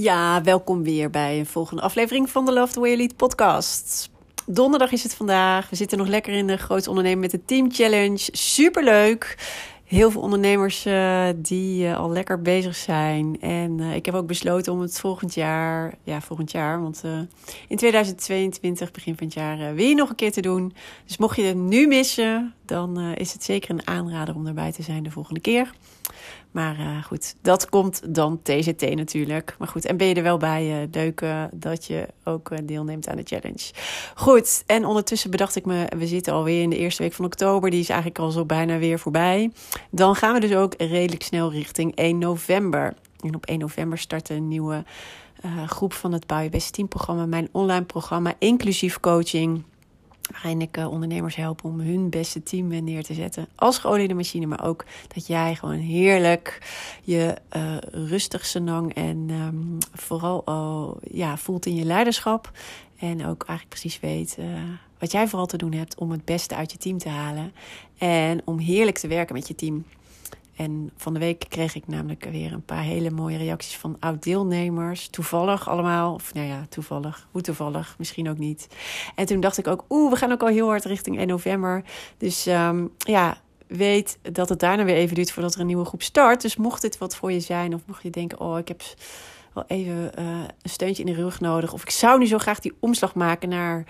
[0.00, 4.10] Ja, welkom weer bij een volgende aflevering van de Love the Way Elite podcast.
[4.46, 5.70] Donderdag is het vandaag.
[5.70, 8.28] We zitten nog lekker in de grote ondernemer met de Team Challenge.
[8.32, 9.36] Superleuk.
[9.84, 13.40] Heel veel ondernemers uh, die uh, al lekker bezig zijn.
[13.40, 17.02] En uh, ik heb ook besloten om het volgend jaar, ja, volgend jaar, want
[17.68, 20.74] in 2022, begin van het jaar, weer nog een keer te doen.
[21.06, 24.82] Dus mocht je het nu missen, dan is het zeker een aanrader om erbij te
[24.82, 25.72] zijn de volgende keer.
[26.50, 29.54] Maar uh, goed, dat komt dan TZT natuurlijk.
[29.58, 30.88] Maar goed, en ben je er wel bij?
[30.94, 33.70] Uh, dat je ook deelneemt aan de challenge.
[34.14, 37.70] Goed, en ondertussen bedacht ik me, we zitten alweer in de eerste week van oktober.
[37.70, 39.52] Die is eigenlijk al zo bijna weer voorbij.
[39.90, 42.94] Dan gaan we dus ook redelijk snel richting 1 november.
[43.20, 44.84] En op 1 november start een nieuwe
[45.66, 47.26] groep van het Bouw Je Team programma.
[47.26, 49.64] Mijn online programma, inclusief coaching
[50.32, 53.48] waarin ik uh, ondernemers help om hun beste team neer te zetten.
[53.54, 54.84] Als geoliede machine, maar ook
[55.14, 56.58] dat jij gewoon heerlijk
[57.02, 62.50] je uh, rustig senang en um, vooral uh, ja, voelt in je leiderschap.
[62.98, 64.46] En ook eigenlijk precies weet uh,
[64.98, 67.52] wat jij vooral te doen hebt om het beste uit je team te halen.
[67.98, 69.84] En om heerlijk te werken met je team.
[70.58, 75.08] En van de week kreeg ik namelijk weer een paar hele mooie reacties van oud-deelnemers.
[75.08, 76.14] Toevallig allemaal.
[76.14, 77.28] Of nou ja, toevallig.
[77.30, 77.94] Hoe toevallig?
[77.98, 78.68] Misschien ook niet.
[79.14, 81.84] En toen dacht ik ook, oeh, we gaan ook al heel hard richting 1 november.
[82.16, 86.02] Dus um, ja, weet dat het daarna weer even duurt voordat er een nieuwe groep
[86.02, 86.40] start.
[86.42, 88.82] Dus mocht dit wat voor je zijn, of mocht je denken, oh, ik heb
[89.52, 91.72] wel even uh, een steuntje in de rug nodig.
[91.72, 93.84] Of ik zou nu zo graag die omslag maken naar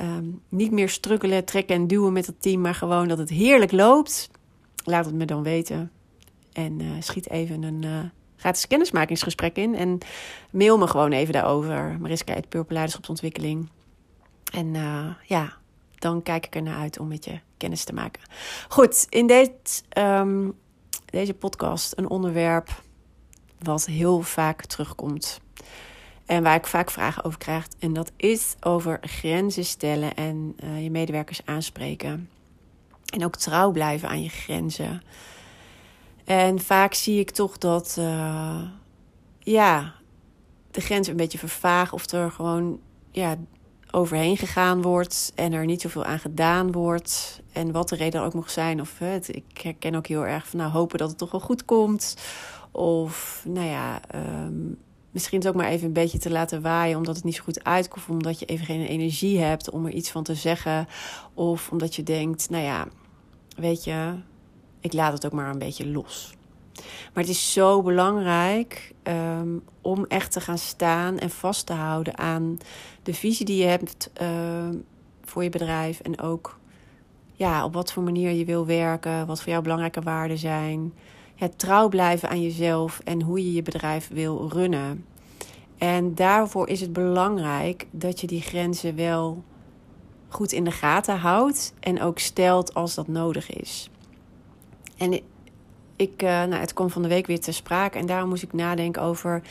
[0.00, 3.72] um, niet meer strukkelen, trekken en duwen met het team, maar gewoon dat het heerlijk
[3.72, 4.30] loopt.
[4.84, 5.90] Laat het me dan weten.
[6.52, 7.98] En uh, schiet even een uh,
[8.36, 9.74] gratis kennismakingsgesprek in.
[9.74, 9.98] En
[10.50, 11.96] mail me gewoon even daarover.
[12.00, 13.68] Mariska uit Leiderschapsontwikkeling.
[14.52, 15.56] En uh, ja,
[15.94, 18.22] dan kijk ik er naar uit om met je kennis te maken.
[18.68, 20.54] Goed, in dit, um,
[21.04, 22.82] deze podcast een onderwerp
[23.58, 25.40] wat heel vaak terugkomt.
[26.26, 27.66] En waar ik vaak vragen over krijg.
[27.78, 32.28] En dat is over grenzen stellen en je medewerkers aanspreken.
[33.12, 35.02] En ook trouw blijven aan je grenzen.
[36.24, 38.62] En vaak zie ik toch dat, uh,
[39.38, 39.94] ja,
[40.70, 43.36] de grens een beetje vervaagt of er gewoon, ja,
[43.90, 47.42] overheen gegaan wordt en er niet zoveel aan gedaan wordt.
[47.52, 48.80] En wat de reden ook mag zijn.
[48.80, 51.64] Of het, ik herken ook heel erg van, nou, hopen dat het toch wel goed
[51.64, 52.16] komt.
[52.70, 54.78] Of, nou ja, um,
[55.10, 57.64] misschien het ook maar even een beetje te laten waaien, omdat het niet zo goed
[57.64, 60.86] uitkomt, omdat je even geen energie hebt om er iets van te zeggen.
[61.34, 62.86] Of omdat je denkt, nou ja,
[63.56, 64.14] weet je,
[64.82, 66.34] ik laat het ook maar een beetje los.
[67.14, 72.18] Maar het is zo belangrijk um, om echt te gaan staan en vast te houden
[72.18, 72.58] aan
[73.02, 74.28] de visie die je hebt uh,
[75.24, 76.00] voor je bedrijf.
[76.00, 76.58] En ook
[77.32, 80.94] ja, op wat voor manier je wil werken, wat voor jou belangrijke waarden zijn.
[81.34, 85.04] Het trouw blijven aan jezelf en hoe je je bedrijf wil runnen.
[85.78, 89.42] En daarvoor is het belangrijk dat je die grenzen wel
[90.28, 93.90] goed in de gaten houdt en ook stelt als dat nodig is.
[95.02, 95.20] En
[95.96, 98.52] ik, uh, nou, het kwam van de week weer te sprake en daarom moest ik
[98.52, 99.42] nadenken over.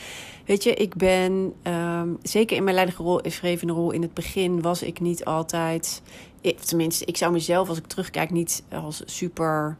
[0.46, 5.00] Weet je, ik ben um, zeker in mijn leidinggevende rol, in het begin was ik
[5.00, 6.02] niet altijd.
[6.40, 9.76] Ik, tenminste, ik zou mezelf, als ik terugkijk, niet als super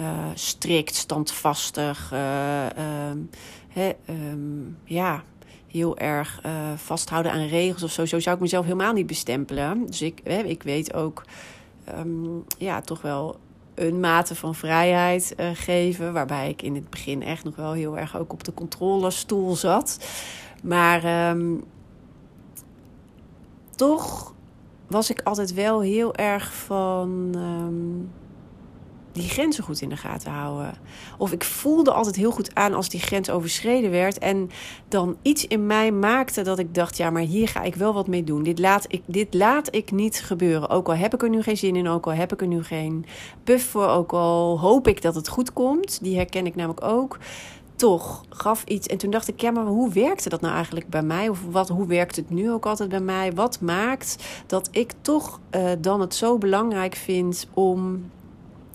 [0.00, 2.12] uh, strikt, standvastig.
[2.12, 3.30] Um,
[3.68, 5.22] he, um, ja,
[5.66, 6.40] heel erg
[6.76, 8.04] vasthouden aan regels of zo.
[8.04, 9.86] Zo zou ik mezelf helemaal niet bestempelen.
[9.86, 11.24] Dus ik, ik weet ook.
[12.58, 13.38] ja, toch wel
[13.74, 16.12] een mate van vrijheid uh, geven.
[16.12, 19.98] Waarbij ik in het begin echt nog wel heel erg ook op de controlestoel zat.
[20.62, 21.64] Maar um,
[23.76, 24.34] toch
[24.86, 27.34] was ik altijd wel heel erg van.
[27.36, 28.10] Um,
[29.14, 30.74] die grenzen goed in de gaten houden.
[31.18, 34.18] Of ik voelde altijd heel goed aan als die grens overschreden werd.
[34.18, 34.50] En
[34.88, 38.06] dan iets in mij maakte dat ik dacht: ja, maar hier ga ik wel wat
[38.06, 38.42] mee doen.
[38.42, 40.68] Dit laat ik, dit laat ik niet gebeuren.
[40.68, 42.64] Ook al heb ik er nu geen zin in, ook al heb ik er nu
[42.64, 43.06] geen
[43.44, 45.98] buff voor, ook al hoop ik dat het goed komt.
[46.02, 47.18] Die herken ik namelijk ook.
[47.76, 48.86] toch gaf iets.
[48.86, 51.28] En toen dacht ik, ja, maar hoe werkte dat nou eigenlijk bij mij?
[51.28, 53.32] Of wat, hoe werkt het nu ook altijd bij mij?
[53.32, 58.10] Wat maakt dat ik toch uh, dan het zo belangrijk vind om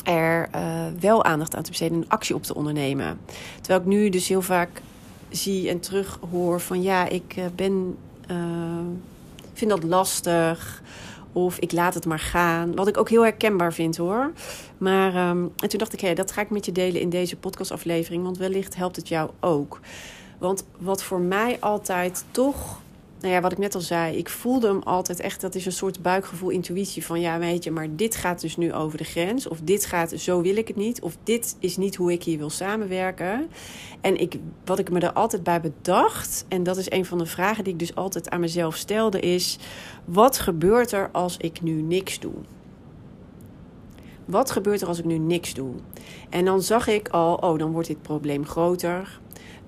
[0.10, 3.20] er uh, wel aandacht aan te besteden en actie op te ondernemen?
[3.62, 4.82] Terwijl ik nu dus heel vaak
[5.30, 7.98] zie en terug hoor van ja, ik uh, ben,
[9.54, 10.82] vind dat lastig.
[11.34, 12.76] Of ik laat het maar gaan.
[12.76, 14.32] Wat ik ook heel herkenbaar vind hoor.
[14.78, 17.36] Maar um, en toen dacht ik, hé, dat ga ik met je delen in deze
[17.36, 18.24] podcastaflevering.
[18.24, 19.80] Want wellicht helpt het jou ook.
[20.38, 22.82] Want wat voor mij altijd toch
[23.19, 25.42] nou ja, wat ik net al zei, ik voelde hem altijd echt.
[25.42, 28.74] Dat is een soort buikgevoel, intuïtie van ja, weet je, maar dit gaat dus nu
[28.74, 29.48] over de grens.
[29.48, 31.01] Of dit gaat, zo wil ik het niet.
[31.01, 33.50] Of dit is niet hoe ik hier wil samenwerken.
[34.01, 34.36] En ik,
[34.66, 37.74] wat ik me er altijd bij bedacht, en dat is een van de vragen die
[37.74, 39.57] ik dus altijd aan mezelf stelde, is:
[40.06, 42.33] wat gebeurt er als ik nu niks doe?
[44.25, 45.74] Wat gebeurt er als ik nu niks doe?
[46.30, 49.19] En dan zag ik al, oh, dan wordt dit probleem groter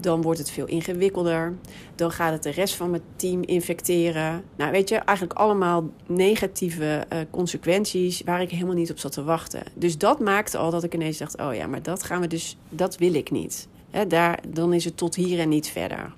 [0.01, 1.53] dan wordt het veel ingewikkelder.
[1.95, 4.43] Dan gaat het de rest van mijn team infecteren.
[4.55, 9.23] Nou, weet je, eigenlijk allemaal negatieve uh, consequenties waar ik helemaal niet op zat te
[9.23, 9.63] wachten.
[9.73, 12.57] Dus dat maakte al dat ik ineens dacht: oh ja, maar dat gaan we dus,
[12.69, 13.67] dat wil ik niet.
[14.07, 16.13] Daar, dan is het tot hier en niet verder.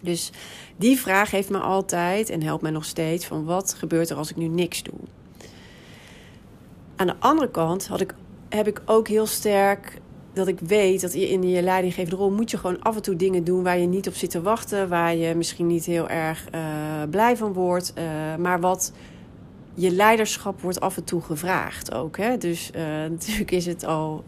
[0.00, 0.30] Dus
[0.76, 4.30] die vraag heeft me altijd en helpt mij nog steeds: van wat gebeurt er als
[4.30, 4.98] ik nu niks doe?
[6.96, 8.14] Aan de andere kant had ik,
[8.48, 10.00] heb ik ook heel sterk
[10.32, 13.16] dat ik weet dat je in je leidinggevende rol moet je gewoon af en toe
[13.16, 16.46] dingen doen waar je niet op zit te wachten, waar je misschien niet heel erg
[16.54, 16.60] uh,
[17.10, 18.04] blij van wordt, uh,
[18.36, 18.92] maar wat
[19.74, 22.16] je leiderschap wordt af en toe gevraagd ook.
[22.16, 22.36] Hè?
[22.36, 22.82] Dus uh,
[23.16, 24.24] natuurlijk is het al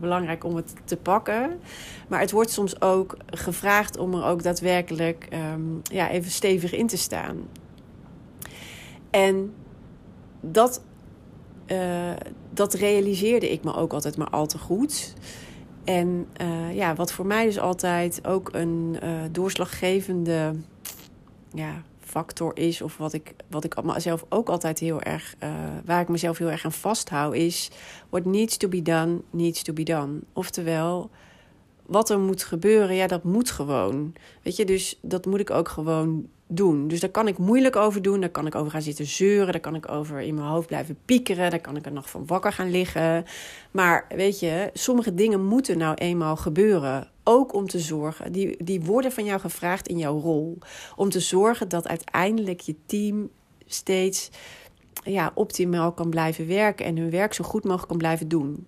[0.00, 1.60] belangrijk om het te pakken,
[2.08, 6.86] maar het wordt soms ook gevraagd om er ook daadwerkelijk um, ja, even stevig in
[6.86, 7.36] te staan.
[9.10, 9.54] En
[10.40, 10.82] dat
[12.54, 15.14] dat realiseerde ik me ook altijd maar al te goed.
[15.84, 20.54] En uh, ja, wat voor mij dus altijd ook een uh, doorslaggevende
[21.52, 25.34] ja, factor is, of wat ik, wat ik mezelf ook altijd heel erg,
[25.84, 27.70] waar ik mezelf heel erg aan vasthoud, is:
[28.08, 30.20] what needs to be done, needs to be done.
[30.32, 31.10] Oftewel,
[31.86, 34.12] wat er moet gebeuren, ja, dat moet gewoon.
[34.42, 36.88] Weet je, dus dat moet ik ook gewoon doen.
[36.88, 38.20] Dus daar kan ik moeilijk over doen.
[38.20, 39.52] Daar kan ik over gaan zitten zeuren.
[39.52, 41.50] Daar kan ik over in mijn hoofd blijven piekeren.
[41.50, 43.24] Daar kan ik er nog van wakker gaan liggen.
[43.70, 47.10] Maar weet je, sommige dingen moeten nou eenmaal gebeuren.
[47.24, 50.58] Ook om te zorgen, die, die worden van jou gevraagd in jouw rol.
[50.96, 53.30] Om te zorgen dat uiteindelijk je team
[53.66, 54.30] steeds
[55.04, 58.66] ja, optimaal kan blijven werken en hun werk zo goed mogelijk kan blijven doen.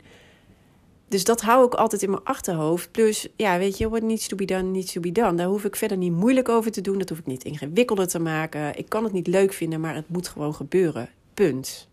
[1.14, 2.90] Dus dat hou ik altijd in mijn achterhoofd.
[2.90, 5.34] Plus, ja, weet je, what needs to be done, needs to be done.
[5.34, 6.99] Daar hoef ik verder niet moeilijk over te doen.
[6.99, 8.78] Dat hoef ik niet ingewikkelder te maken.
[8.78, 11.08] Ik kan het niet leuk vinden, maar het moet gewoon gebeuren.
[11.34, 11.88] Punt.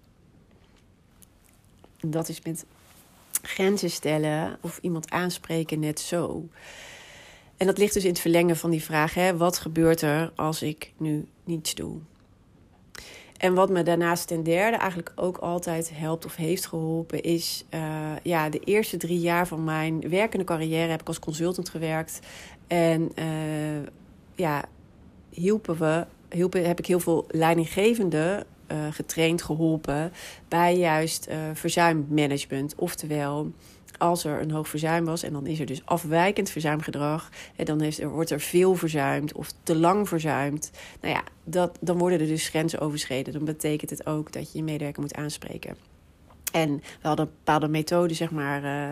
[1.99, 2.65] Dat is met
[3.41, 6.47] grenzen stellen of iemand aanspreken net zo.
[7.57, 10.61] En dat ligt dus in het verlengen van die vraag: hè, wat gebeurt er als
[10.61, 11.97] ik nu niets doe?
[13.41, 17.81] En wat me daarnaast ten derde eigenlijk ook altijd helpt of heeft geholpen, is uh,
[18.23, 22.19] ja, de eerste drie jaar van mijn werkende carrière heb ik als consultant gewerkt.
[22.67, 23.25] En uh,
[24.35, 24.63] ja,
[25.29, 26.05] hielpen we,
[26.57, 30.11] heb ik heel veel leidinggevenden uh, getraind, geholpen
[30.47, 32.75] bij juist verzuimmanagement.
[32.75, 33.51] Oftewel,
[33.97, 37.81] als er een hoog verzuim was en dan is er dus afwijkend verzuimgedrag en dan
[37.81, 42.27] er, wordt er veel verzuimd of te lang verzuimd, nou ja, dat, dan worden er
[42.27, 43.33] dus grenzen overschreden.
[43.33, 45.75] Dan betekent het ook dat je je medewerker moet aanspreken.
[46.51, 48.91] En we hadden een bepaalde methode, zeg maar, uh,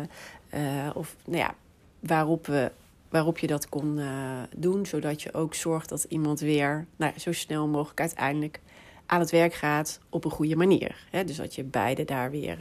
[0.53, 1.55] uh, of nou ja,
[1.99, 2.71] waarop we
[3.09, 7.31] waarop je dat kon uh, doen, zodat je ook zorgt dat iemand weer nou, zo
[7.31, 8.59] snel mogelijk uiteindelijk
[9.05, 11.07] aan het werk gaat op een goede manier.
[11.25, 12.57] Dus dat je beide daar weer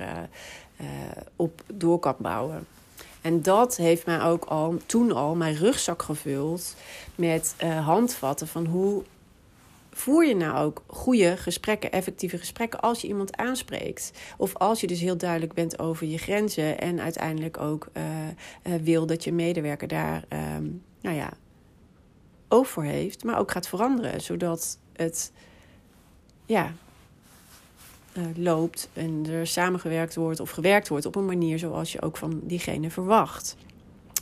[1.37, 2.67] op door kan bouwen.
[3.21, 6.75] En dat heeft mij ook al toen al mijn rugzak gevuld
[7.15, 9.03] met uh, handvatten van hoe
[9.99, 14.13] voer je nou ook goede gesprekken, effectieve gesprekken als je iemand aanspreekt.
[14.37, 19.07] Of als je dus heel duidelijk bent over je grenzen en uiteindelijk ook uh, wil
[19.07, 20.25] dat je medewerker daar,
[20.57, 21.31] um, nou ja,
[22.49, 25.33] oog voor heeft, maar ook gaat veranderen, zodat het,
[26.47, 26.73] ja,
[28.19, 32.17] uh, loopt en er samengewerkt wordt of gewerkt wordt op een manier zoals je ook
[32.17, 33.57] van diegene verwacht.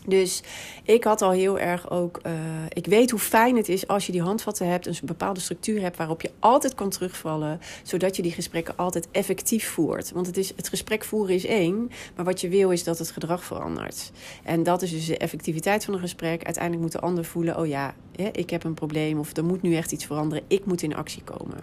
[0.07, 0.43] Dus
[0.85, 2.21] ik had al heel erg ook.
[2.27, 2.33] Uh,
[2.69, 5.97] ik weet hoe fijn het is als je die handvatten hebt, een bepaalde structuur hebt
[5.97, 10.13] waarop je altijd kan terugvallen, zodat je die gesprekken altijd effectief voert.
[10.13, 13.11] Want het, is, het gesprek voeren is één, maar wat je wil is dat het
[13.11, 14.13] gedrag verandert.
[14.43, 16.45] En dat is dus de effectiviteit van een gesprek.
[16.45, 17.95] Uiteindelijk moet de ander voelen: oh ja,
[18.33, 21.23] ik heb een probleem of er moet nu echt iets veranderen, ik moet in actie
[21.23, 21.59] komen.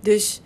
[0.00, 0.40] Dus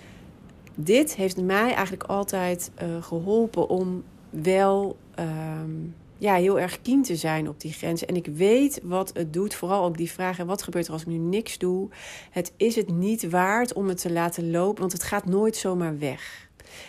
[0.81, 4.97] dit heeft mij eigenlijk altijd uh, geholpen om wel.
[5.19, 8.05] Um, ja, heel erg keen te zijn op die grens.
[8.05, 9.55] En ik weet wat het doet.
[9.55, 11.89] Vooral ook die vraag: wat gebeurt er als ik nu niks doe?
[12.31, 15.99] Het is het niet waard om het te laten lopen, want het gaat nooit zomaar
[15.99, 16.49] weg.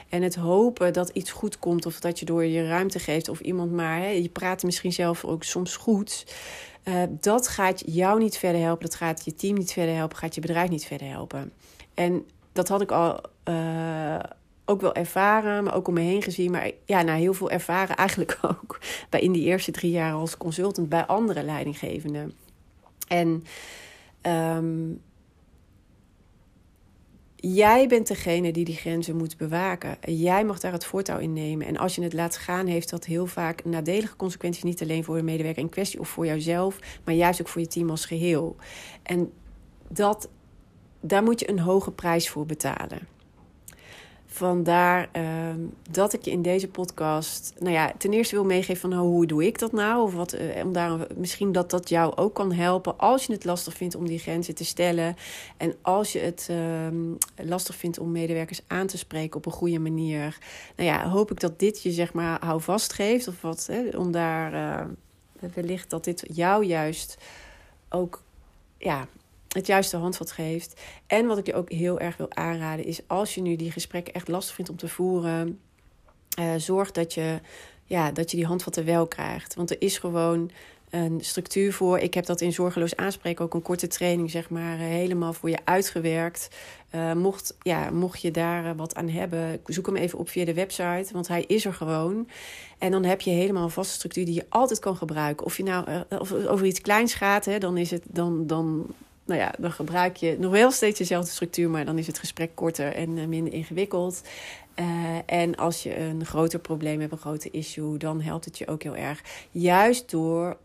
[0.10, 3.40] En het hopen dat iets goed komt, of dat je door je ruimte geeft, of
[3.40, 6.26] iemand maar, hè, je praat misschien zelf ook soms goed.
[6.84, 10.36] Uh, dat gaat jou niet verder helpen, dat gaat je team niet verder helpen, gaat
[10.36, 11.52] je bedrijf niet verder helpen.
[11.94, 12.26] En
[12.60, 14.20] dat had ik al uh,
[14.66, 16.52] ook wel ervaren, maar ook om me heen gezien.
[16.52, 20.38] Maar ja, nou, heel veel ervaren eigenlijk ook bij in die eerste drie jaar als
[20.38, 22.34] consultant bij andere leidinggevenden.
[23.08, 23.44] En
[24.22, 25.02] um,
[27.36, 29.98] jij bent degene die die grenzen moet bewaken.
[30.02, 31.68] Jij mag daar het voortouw in nemen.
[31.68, 34.64] En als je het laat gaan, heeft dat heel vaak nadelige consequenties.
[34.64, 37.68] Niet alleen voor de medewerker in kwestie of voor jouzelf, maar juist ook voor je
[37.68, 38.56] team als geheel.
[39.04, 39.32] En
[39.88, 40.30] dat,
[41.00, 43.08] daar moet je een hoge prijs voor betalen.
[44.32, 45.24] Vandaar uh,
[45.92, 49.26] dat ik je in deze podcast, nou ja, ten eerste wil meegeven van oh, hoe
[49.26, 50.04] doe ik dat nou?
[50.04, 53.46] Of wat, uh, om daar, misschien dat dat jou ook kan helpen als je het
[53.46, 55.16] lastig vindt om die grenzen te stellen.
[55.58, 56.88] En als je het uh,
[57.36, 60.38] lastig vindt om medewerkers aan te spreken op een goede manier.
[60.76, 63.28] Nou ja, hoop ik dat dit je zeg maar houvast geeft.
[63.28, 64.86] Of wat, hè, om daar uh,
[65.54, 67.18] wellicht dat dit jou juist
[67.90, 68.24] ook
[68.78, 69.08] ja,
[69.50, 70.82] het juiste handvat geeft.
[71.08, 74.14] En wat ik je ook heel erg wil aanraden is als je nu die gesprekken
[74.14, 75.60] echt lastig vindt om te voeren,
[76.40, 77.40] uh, zorg dat je,
[77.86, 79.56] ja, dat je die handvatten wel krijgt.
[79.56, 80.52] Want er is gewoon
[80.90, 82.00] een structuur voor.
[82.00, 85.50] Ik heb dat in Zorgeloos Aanspreken ook een korte training, zeg maar, uh, helemaal voor
[85.50, 86.50] je uitgewerkt.
[86.96, 90.54] Uh, mocht, ja, mocht je daar wat aan hebben, zoek hem even op via de
[90.54, 92.28] website, want hij is er gewoon.
[92.78, 95.46] En dan heb je helemaal een vaste structuur die je altijd kan gebruiken.
[95.46, 95.86] Of je nou
[96.20, 98.48] of over iets kleins gaat, hè, dan is het dan.
[98.48, 98.86] dan
[99.30, 102.52] nou ja, dan gebruik je nog wel steeds dezelfde structuur, maar dan is het gesprek
[102.54, 104.22] korter en eh, minder ingewikkeld.
[104.76, 104.86] Uh,
[105.26, 108.84] en als je een groter probleem hebt, een groter issue, dan helpt het je ook
[108.84, 109.24] heel erg.
[109.52, 110.58] Juist door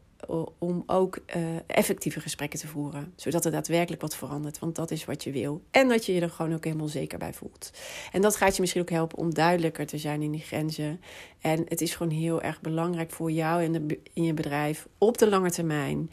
[0.58, 3.12] om ook uh, effectieve gesprekken te voeren.
[3.16, 4.58] Zodat er daadwerkelijk wat verandert.
[4.58, 5.62] Want dat is wat je wil.
[5.70, 7.70] En dat je je er gewoon ook helemaal zeker bij voelt.
[8.12, 11.00] En dat gaat je misschien ook helpen om duidelijker te zijn in die grenzen.
[11.40, 15.28] En het is gewoon heel erg belangrijk voor jou en in je bedrijf op de
[15.28, 16.10] lange termijn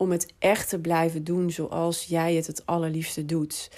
[0.00, 3.70] om het echt te blijven doen zoals jij het het allerliefste doet.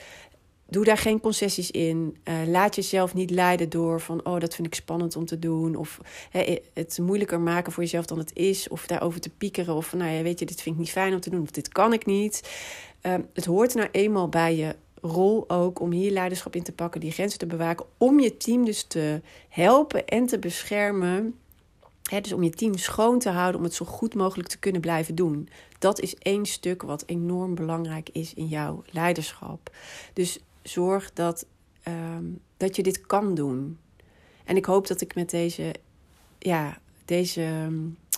[0.66, 2.16] Doe daar geen concessies in.
[2.24, 5.76] Uh, laat jezelf niet leiden door van, oh, dat vind ik spannend om te doen.
[5.76, 6.00] Of
[6.72, 8.68] het moeilijker maken voor jezelf dan het is.
[8.68, 9.74] Of daarover te piekeren.
[9.74, 11.42] Of nou ja, weet je, dit vind ik niet fijn om te doen.
[11.42, 12.50] Of dit kan ik niet.
[13.02, 17.00] Uh, het hoort nou eenmaal bij je rol ook om hier leiderschap in te pakken,
[17.00, 17.86] die grenzen te bewaken.
[17.98, 21.34] Om je team dus te helpen en te beschermen
[22.20, 25.14] dus om je team schoon te houden, om het zo goed mogelijk te kunnen blijven
[25.14, 25.48] doen.
[25.78, 29.70] Dat is één stuk wat enorm belangrijk is in jouw leiderschap.
[30.12, 31.46] Dus zorg dat,
[31.82, 32.24] ehm,
[32.56, 33.78] dat je dit kan doen.
[34.44, 35.74] En ik hoop dat ik met deze,
[36.38, 37.40] ja, deze,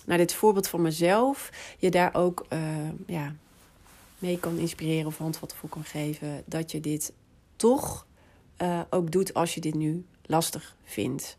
[0.07, 2.59] nou, dit voorbeeld van mezelf, je daar ook uh,
[3.07, 3.35] ja,
[4.19, 6.43] mee kan inspireren of handvatten voor kan geven.
[6.47, 7.13] Dat je dit
[7.57, 8.07] toch
[8.63, 11.37] uh, ook doet als je dit nu lastig vindt.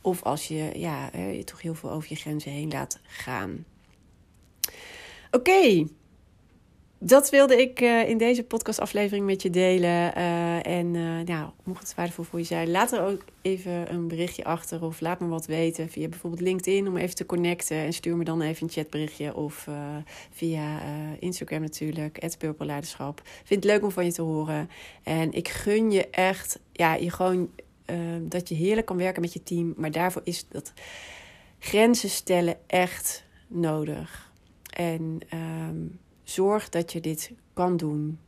[0.00, 3.64] Of als je ja, je toch heel veel over je grenzen heen laat gaan.
[5.30, 5.86] Oké,
[6.98, 10.18] dat wilde ik uh, in deze podcastaflevering met je delen.
[10.18, 14.08] Uh, en uh, nou, mocht het waardevol voor je zijn, laat er ook even een
[14.08, 14.84] berichtje achter.
[14.84, 17.76] Of laat me wat weten via bijvoorbeeld LinkedIn om even te connecten.
[17.76, 19.34] En stuur me dan even een chatberichtje.
[19.34, 19.68] Of
[20.30, 20.80] via
[21.18, 23.22] Instagram natuurlijk, het Leiderschap.
[23.24, 24.70] Vind het leuk om van je te horen.
[25.02, 27.50] En ik gun je echt, ja, je gewoon
[27.90, 29.74] Ehm, dat je heerlijk kan werken met je team.
[29.76, 30.72] Maar daarvoor is dat
[31.58, 34.30] grenzen stellen echt nodig.
[34.70, 38.18] En um, zorg dat je dit kan doen.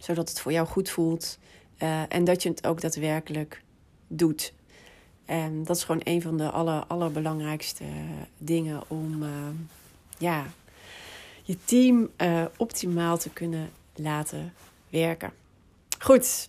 [0.00, 1.38] Zodat het voor jou goed voelt.
[1.82, 3.62] Uh, en dat je het ook daadwerkelijk
[4.08, 4.52] doet.
[5.24, 7.84] En dat is gewoon een van de aller, allerbelangrijkste
[8.38, 9.28] dingen om uh,
[10.18, 10.46] ja,
[11.42, 14.52] je team uh, optimaal te kunnen laten
[14.88, 15.32] werken.
[15.98, 16.48] Goed,